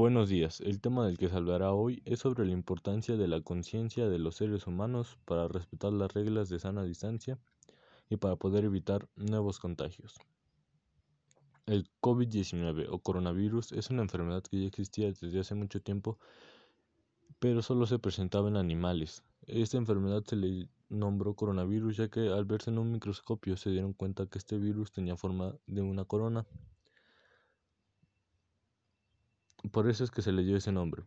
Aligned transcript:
Buenos 0.00 0.28
días, 0.28 0.60
el 0.60 0.80
tema 0.80 1.04
del 1.04 1.18
que 1.18 1.28
se 1.28 1.36
hablará 1.36 1.72
hoy 1.72 2.02
es 2.04 2.20
sobre 2.20 2.46
la 2.46 2.52
importancia 2.52 3.16
de 3.16 3.28
la 3.28 3.40
conciencia 3.40 4.08
de 4.08 4.18
los 4.18 4.36
seres 4.36 4.66
humanos 4.66 5.18
para 5.24 5.48
respetar 5.48 5.92
las 5.92 6.14
reglas 6.14 6.48
de 6.48 6.58
sana 6.58 6.84
distancia 6.84 7.38
y 8.08 8.16
para 8.16 8.36
poder 8.36 8.64
evitar 8.64 9.08
nuevos 9.16 9.58
contagios. 9.58 10.14
El 11.66 11.90
COVID-19 12.00 12.86
o 12.90 13.00
coronavirus 13.00 13.72
es 13.72 13.90
una 13.90 14.02
enfermedad 14.02 14.42
que 14.42 14.60
ya 14.60 14.66
existía 14.66 15.12
desde 15.12 15.40
hace 15.40 15.54
mucho 15.54 15.82
tiempo, 15.82 16.18
pero 17.38 17.60
solo 17.60 17.86
se 17.86 17.98
presentaba 17.98 18.48
en 18.48 18.56
animales. 18.56 19.22
Esta 19.46 19.76
enfermedad 19.76 20.22
se 20.24 20.36
le 20.36 20.68
nombró 20.88 21.34
coronavirus 21.34 21.96
ya 21.96 22.08
que 22.08 22.28
al 22.28 22.44
verse 22.44 22.70
en 22.70 22.78
un 22.78 22.92
microscopio 22.92 23.56
se 23.56 23.70
dieron 23.70 23.92
cuenta 23.92 24.26
que 24.26 24.38
este 24.38 24.58
virus 24.58 24.92
tenía 24.92 25.16
forma 25.16 25.54
de 25.66 25.82
una 25.82 26.04
corona. 26.04 26.46
Por 29.72 29.88
eso 29.88 30.04
es 30.04 30.10
que 30.10 30.22
se 30.22 30.32
le 30.32 30.44
dio 30.44 30.56
ese 30.56 30.72
nombre. 30.72 31.02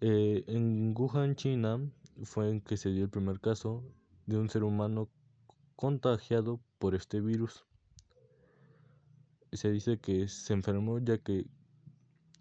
Eh, 0.00 0.44
en 0.46 0.94
Wuhan, 0.96 1.34
China, 1.34 1.80
fue 2.22 2.50
en 2.50 2.60
que 2.60 2.76
se 2.76 2.90
dio 2.90 3.04
el 3.04 3.10
primer 3.10 3.40
caso 3.40 3.82
de 4.26 4.36
un 4.36 4.48
ser 4.48 4.62
humano 4.62 5.08
contagiado 5.74 6.60
por 6.78 6.94
este 6.94 7.20
virus. 7.20 7.64
Se 9.52 9.70
dice 9.72 9.98
que 9.98 10.28
se 10.28 10.52
enfermó 10.52 10.98
ya 10.98 11.18
que 11.18 11.46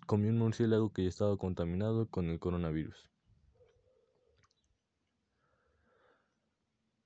comió 0.05 0.29
un 0.29 0.37
murciélago 0.37 0.91
que 0.91 1.03
ya 1.03 1.09
estaba 1.09 1.37
contaminado 1.37 2.07
con 2.09 2.29
el 2.29 2.39
coronavirus. 2.39 3.09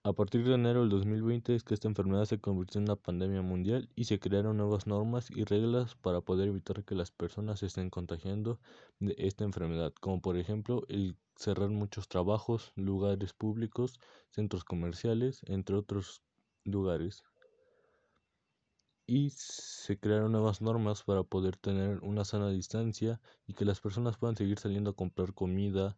A 0.03 0.13
partir 0.13 0.43
de 0.43 0.55
enero 0.55 0.79
del 0.79 0.89
2020 0.89 1.53
es 1.53 1.63
que 1.63 1.75
esta 1.75 1.87
enfermedad 1.87 2.25
se 2.25 2.39
convirtió 2.39 2.79
en 2.79 2.85
una 2.85 2.95
pandemia 2.95 3.43
mundial 3.43 3.87
y 3.95 4.05
se 4.05 4.19
crearon 4.19 4.57
nuevas 4.57 4.87
normas 4.87 5.29
y 5.29 5.43
reglas 5.43 5.93
para 5.93 6.21
poder 6.21 6.47
evitar 6.47 6.83
que 6.83 6.95
las 6.95 7.11
personas 7.11 7.59
se 7.59 7.67
estén 7.67 7.91
contagiando 7.91 8.59
de 8.99 9.13
esta 9.19 9.43
enfermedad, 9.43 9.93
como 10.01 10.19
por 10.19 10.37
ejemplo 10.37 10.85
el 10.89 11.17
cerrar 11.35 11.69
muchos 11.69 12.07
trabajos, 12.07 12.71
lugares 12.75 13.33
públicos, 13.33 13.99
centros 14.31 14.63
comerciales, 14.63 15.41
entre 15.45 15.75
otros 15.75 16.23
lugares. 16.63 17.23
Y 19.05 19.29
se 19.35 19.99
crearon 19.99 20.31
nuevas 20.31 20.61
normas 20.61 21.03
para 21.03 21.21
poder 21.21 21.57
tener 21.57 21.99
una 22.01 22.25
sana 22.25 22.49
distancia 22.49 23.21
y 23.45 23.53
que 23.53 23.65
las 23.65 23.79
personas 23.79 24.17
puedan 24.17 24.35
seguir 24.35 24.57
saliendo 24.57 24.89
a 24.89 24.95
comprar 24.95 25.35
comida, 25.35 25.95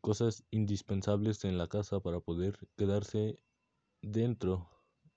cosas 0.00 0.44
indispensables 0.50 1.44
en 1.44 1.58
la 1.58 1.68
casa 1.68 2.00
para 2.00 2.20
poder 2.20 2.58
quedarse 2.76 3.38
dentro 4.02 4.68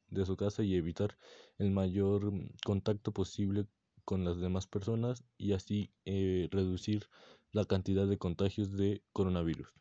de 0.09 0.25
su 0.25 0.37
casa 0.37 0.63
y 0.63 0.75
evitar 0.75 1.17
el 1.57 1.71
mayor 1.71 2.31
mm, 2.31 2.49
contacto 2.65 3.11
posible 3.11 3.65
con 4.05 4.25
las 4.25 4.39
demás 4.39 4.67
personas 4.67 5.23
y 5.37 5.53
así 5.53 5.91
eh, 6.05 6.49
reducir 6.51 7.07
la 7.51 7.65
cantidad 7.65 8.07
de 8.07 8.17
contagios 8.17 8.75
de 8.75 9.01
coronavirus. 9.13 9.73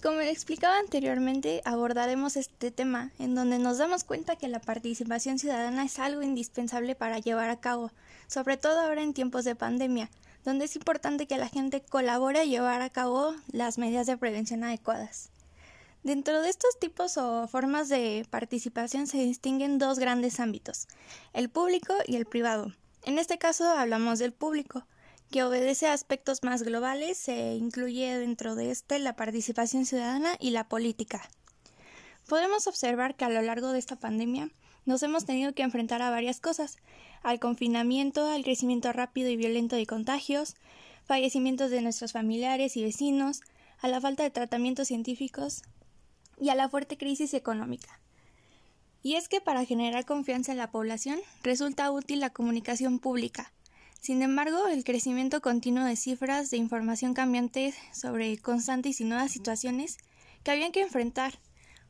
Como 0.00 0.20
explicaba 0.20 0.78
anteriormente, 0.78 1.60
abordaremos 1.64 2.36
este 2.36 2.70
tema, 2.70 3.10
en 3.18 3.34
donde 3.34 3.58
nos 3.58 3.78
damos 3.78 4.04
cuenta 4.04 4.36
que 4.36 4.46
la 4.46 4.60
participación 4.60 5.40
ciudadana 5.40 5.84
es 5.84 5.98
algo 5.98 6.22
indispensable 6.22 6.94
para 6.94 7.18
llevar 7.18 7.50
a 7.50 7.58
cabo, 7.58 7.90
sobre 8.28 8.56
todo 8.56 8.80
ahora 8.80 9.02
en 9.02 9.12
tiempos 9.12 9.44
de 9.44 9.56
pandemia, 9.56 10.08
donde 10.44 10.66
es 10.66 10.76
importante 10.76 11.26
que 11.26 11.36
la 11.36 11.48
gente 11.48 11.80
colabore 11.80 12.38
a 12.38 12.44
llevar 12.44 12.80
a 12.80 12.90
cabo 12.90 13.34
las 13.50 13.76
medidas 13.76 14.06
de 14.06 14.16
prevención 14.16 14.62
adecuadas. 14.62 15.30
Dentro 16.04 16.42
de 16.42 16.50
estos 16.50 16.78
tipos 16.78 17.16
o 17.16 17.48
formas 17.48 17.88
de 17.88 18.24
participación 18.30 19.08
se 19.08 19.18
distinguen 19.18 19.78
dos 19.78 19.98
grandes 19.98 20.38
ámbitos, 20.38 20.86
el 21.32 21.48
público 21.48 21.94
y 22.06 22.14
el 22.14 22.26
privado. 22.26 22.72
En 23.02 23.18
este 23.18 23.36
caso 23.36 23.68
hablamos 23.68 24.20
del 24.20 24.32
público, 24.32 24.86
que 25.32 25.42
obedece 25.42 25.88
a 25.88 25.94
aspectos 25.94 26.44
más 26.44 26.62
globales, 26.62 27.16
se 27.16 27.54
incluye 27.54 28.18
dentro 28.18 28.54
de 28.54 28.70
este 28.70 28.98
la 28.98 29.16
participación 29.16 29.86
ciudadana 29.86 30.36
y 30.38 30.50
la 30.50 30.68
política. 30.68 31.28
Podemos 32.28 32.66
observar 32.66 33.16
que 33.16 33.24
a 33.24 33.30
lo 33.30 33.40
largo 33.40 33.72
de 33.72 33.78
esta 33.78 33.96
pandemia 33.96 34.50
nos 34.84 35.02
hemos 35.02 35.24
tenido 35.24 35.54
que 35.54 35.62
enfrentar 35.62 36.02
a 36.02 36.10
varias 36.10 36.38
cosas, 36.38 36.76
al 37.22 37.40
confinamiento, 37.40 38.30
al 38.30 38.44
crecimiento 38.44 38.92
rápido 38.92 39.30
y 39.30 39.36
violento 39.36 39.74
de 39.74 39.86
contagios, 39.86 40.54
fallecimientos 41.06 41.70
de 41.70 41.80
nuestros 41.80 42.12
familiares 42.12 42.76
y 42.76 42.84
vecinos, 42.84 43.40
a 43.80 43.88
la 43.88 44.02
falta 44.02 44.22
de 44.24 44.30
tratamientos 44.30 44.88
científicos 44.88 45.62
y 46.38 46.50
a 46.50 46.54
la 46.54 46.68
fuerte 46.68 46.98
crisis 46.98 47.32
económica. 47.32 48.00
Y 49.02 49.14
es 49.14 49.28
que 49.28 49.40
para 49.40 49.64
generar 49.64 50.04
confianza 50.04 50.52
en 50.52 50.58
la 50.58 50.70
población 50.70 51.18
resulta 51.42 51.90
útil 51.90 52.20
la 52.20 52.30
comunicación 52.30 52.98
pública, 52.98 53.50
sin 54.02 54.20
embargo, 54.20 54.66
el 54.66 54.82
crecimiento 54.82 55.40
continuo 55.40 55.84
de 55.84 55.94
cifras 55.94 56.50
de 56.50 56.56
información 56.56 57.14
cambiante 57.14 57.72
sobre 57.92 58.36
constantes 58.36 59.00
y 59.00 59.04
nuevas 59.04 59.30
situaciones 59.30 59.96
que 60.42 60.50
habían 60.50 60.72
que 60.72 60.80
enfrentar. 60.80 61.38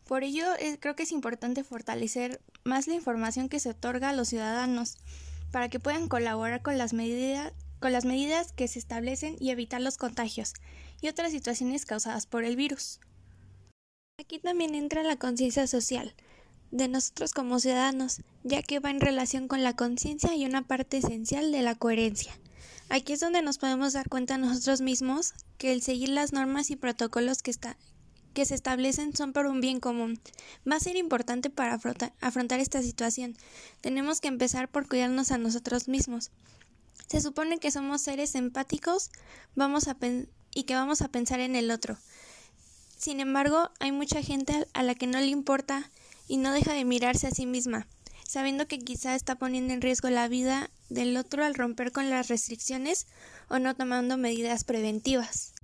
Por 0.05 0.23
ello, 0.23 0.45
creo 0.81 0.95
que 0.95 1.05
es 1.05 1.11
importante 1.11 1.65
fortalecer 1.65 2.43
más 2.65 2.87
la 2.87 2.97
información 2.97 3.49
que 3.49 3.61
se 3.61 3.71
otorga 3.71 4.11
a 4.11 4.13
los 4.13 4.29
ciudadanos 4.29 4.99
para 5.53 5.71
que 5.71 5.81
puedan 5.81 6.07
colaborar 6.07 6.61
con 6.61 6.77
las, 6.77 6.93
medidas, 6.93 7.55
con 7.81 7.93
las 7.93 8.05
medidas 8.05 8.53
que 8.53 8.69
se 8.69 8.79
establecen 8.79 9.37
y 9.41 9.49
evitar 9.49 9.81
los 9.81 9.97
contagios 9.97 10.53
y 11.01 11.09
otras 11.09 11.33
situaciones 11.33 11.87
causadas 11.87 12.27
por 12.27 12.45
el 12.45 12.57
virus. 12.57 13.01
Aquí 14.21 14.39
también 14.39 14.75
entra 14.75 15.03
la 15.03 15.17
conciencia 15.17 15.67
social, 15.67 16.15
de 16.73 16.89
nosotros 16.89 17.33
como 17.33 17.61
ciudadanos, 17.61 18.23
ya 18.43 18.63
que 18.63 18.81
va 18.81 18.91
en 18.91 19.01
relación 19.01 19.47
con 19.47 19.63
la 19.63 19.77
conciencia 19.77 20.35
y 20.35 20.45
una 20.45 20.67
parte 20.67 20.97
esencial 20.97 21.53
de 21.53 21.63
la 21.63 21.77
coherencia. 21.77 22.33
Aquí 22.89 23.13
es 23.13 23.21
donde 23.21 23.43
nos 23.43 23.59
podemos 23.59 23.93
dar 23.93 24.09
cuenta 24.09 24.39
nosotros 24.39 24.81
mismos 24.81 25.35
que 25.59 25.73
el 25.73 25.83
seguir 25.83 26.09
las 26.09 26.33
normas 26.33 26.71
y 26.71 26.77
protocolos 26.77 27.43
que, 27.43 27.55
que 28.35 28.45
se 28.45 28.55
establecen 28.55 29.15
son 29.15 29.33
por 29.33 29.47
un 29.47 29.61
bien 29.61 29.81
común. 29.81 30.19
Va 30.71 30.77
a 30.77 30.81
ser 30.81 30.97
importante 30.97 31.51
para 31.51 31.79
afrontar 32.21 32.61
esta 32.61 32.83
situación. 32.83 33.37
Tenemos 33.81 34.21
que 34.21 34.29
empezar 34.29 34.69
por 34.69 34.89
cuidarnos 34.89 35.31
a 35.31 35.39
nosotros 35.39 35.89
mismos. 35.89 36.31
Se 37.07 37.21
supone 37.21 37.59
que 37.59 37.71
somos 37.71 38.01
seres 38.01 38.35
empáticos 38.35 39.11
vamos 39.55 39.89
a 39.89 39.97
y 40.55 40.65
que 40.65 40.75
vamos 40.75 41.03
a 41.03 41.09
pensar 41.09 41.41
en 41.41 41.57
el 41.57 41.71
otro. 41.71 41.99
Sin 42.97 43.21
embargo, 43.21 43.71
hay 43.81 43.93
mucha 43.93 44.23
gente 44.23 44.67
a 44.75 44.83
la 44.83 44.95
que 44.95 45.07
no 45.07 45.19
le 45.19 45.27
importa 45.27 45.91
y 46.29 46.37
no 46.37 46.53
deja 46.53 46.73
de 46.73 46.85
mirarse 46.85 47.27
a 47.27 47.31
sí 47.31 47.47
misma, 47.47 47.87
sabiendo 48.27 48.67
que 48.67 48.79
quizá 48.79 49.15
está 49.15 49.37
poniendo 49.37 49.75
en 49.75 49.81
riesgo 49.81 50.11
la 50.11 50.29
vida 50.29 50.71
del 50.89 51.17
otro 51.17 51.45
al 51.45 51.55
romper 51.55 51.93
con 51.93 52.11
las 52.11 52.29
restricciones 52.29 53.07
o 53.49 53.59
no 53.59 53.75
tomando 53.75 54.17
medidas 54.17 54.65
preventivas. 54.65 55.55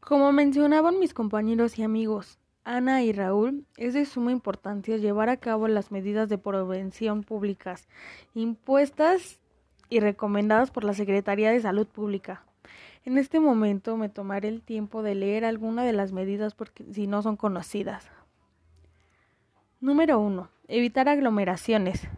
Como 0.00 0.30
mencionaban 0.32 0.98
mis 0.98 1.14
compañeros 1.14 1.78
y 1.78 1.84
amigos, 1.84 2.38
Ana 2.64 3.02
y 3.02 3.12
Raúl, 3.12 3.66
es 3.76 3.94
de 3.94 4.04
suma 4.04 4.30
importancia 4.30 4.96
llevar 4.96 5.28
a 5.28 5.38
cabo 5.38 5.68
las 5.68 5.90
medidas 5.90 6.28
de 6.28 6.38
prevención 6.38 7.22
públicas 7.22 7.88
impuestas 8.34 9.40
y 9.92 10.00
recomendadas 10.00 10.70
por 10.70 10.84
la 10.84 10.94
Secretaría 10.94 11.50
de 11.50 11.60
Salud 11.60 11.86
Pública. 11.86 12.42
En 13.04 13.18
este 13.18 13.40
momento 13.40 13.98
me 13.98 14.08
tomaré 14.08 14.48
el 14.48 14.62
tiempo 14.62 15.02
de 15.02 15.14
leer 15.14 15.44
alguna 15.44 15.84
de 15.84 15.92
las 15.92 16.12
medidas 16.12 16.54
porque 16.54 16.86
si 16.94 17.06
no 17.06 17.20
son 17.20 17.36
conocidas. 17.36 18.10
Número 19.80 20.18
1. 20.18 20.48
Evitar 20.68 21.10
aglomeraciones. 21.10 22.08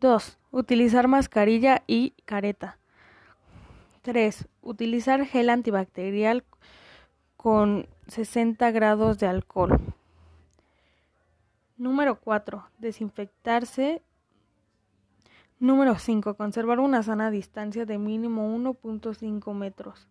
2. 0.00 0.38
Utilizar 0.52 1.06
mascarilla 1.06 1.82
y 1.86 2.14
careta. 2.24 2.78
3. 4.00 4.48
Utilizar 4.62 5.26
gel 5.26 5.50
antibacterial 5.50 6.44
con 7.36 7.88
60 8.06 8.70
grados 8.70 9.18
de 9.18 9.26
alcohol. 9.26 9.78
Número 11.76 12.18
4. 12.18 12.66
Desinfectarse 12.78 14.00
Número 15.58 15.98
5. 15.98 16.34
Conservar 16.34 16.80
una 16.80 17.02
sana 17.02 17.30
distancia 17.30 17.86
de 17.86 17.96
mínimo 17.96 18.54
1.5 18.54 19.54
metros. 19.54 20.06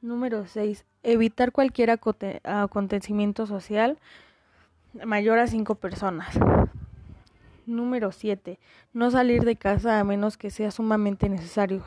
Número 0.00 0.46
6. 0.46 0.86
Evitar 1.02 1.52
cualquier 1.52 1.90
acontecimiento 1.90 3.46
social 3.46 3.98
mayor 5.04 5.38
a 5.40 5.46
5 5.46 5.74
personas. 5.74 6.38
Número 7.66 8.12
7. 8.12 8.58
No 8.94 9.10
salir 9.10 9.44
de 9.44 9.56
casa 9.56 10.00
a 10.00 10.04
menos 10.04 10.38
que 10.38 10.50
sea 10.50 10.70
sumamente 10.70 11.28
necesario. 11.28 11.84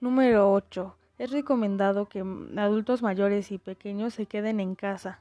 Número 0.00 0.50
8. 0.50 0.96
Es 1.18 1.30
recomendado 1.30 2.06
que 2.06 2.24
adultos 2.56 3.02
mayores 3.02 3.52
y 3.52 3.58
pequeños 3.58 4.14
se 4.14 4.24
queden 4.24 4.60
en 4.60 4.76
casa. 4.76 5.20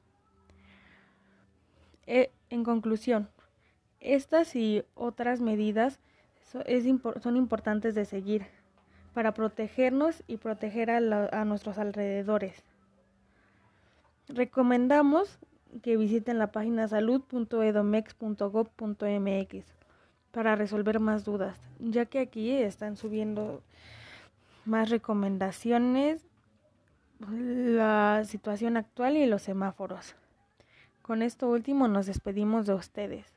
E, 2.07 2.31
en 2.49 2.63
conclusión, 2.63 3.27
Estas 3.99 4.55
y 4.55 4.83
otras 4.93 5.41
medidas 5.41 5.99
son 6.45 7.37
importantes 7.37 7.95
de 7.95 8.05
seguir 8.05 8.45
para 9.15 9.33
protegernos 9.33 10.23
y 10.27 10.37
proteger 10.37 10.91
a, 10.91 11.45
nuestros 11.45 11.77
alrededores. 11.77 12.61
Recomendamos 14.27 15.39
que 15.81 15.95
visiten 15.95 16.37
la 16.37 16.51
página 16.51 16.85
salud.edomex.gov.mx 16.87 19.65
para 20.31 20.55
resolver 20.57 20.99
más 20.99 21.23
dudas, 21.23 21.57
ya 21.79 22.05
que 22.05 22.19
aquí 22.19 22.51
están 22.51 22.97
subiendo 22.97 23.63
más 24.65 24.89
recomendaciones, 24.89 26.27
la 27.19 28.23
situación 28.25 28.75
actual 28.75 29.15
y 29.15 29.25
los 29.25 29.43
semáforos. 29.43 30.17
Con 31.01 31.21
esto 31.21 31.47
último 31.47 31.87
nos 31.87 32.07
despedimos 32.07 32.65
de 32.65 32.73
ustedes. 32.73 33.34